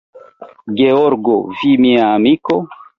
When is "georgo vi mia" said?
0.79-2.13